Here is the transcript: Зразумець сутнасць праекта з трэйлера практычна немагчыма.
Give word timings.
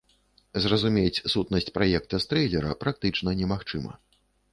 Зразумець 0.63 1.23
сутнасць 1.33 1.69
праекта 1.75 2.21
з 2.23 2.31
трэйлера 2.31 2.71
практычна 2.85 3.29
немагчыма. 3.43 3.93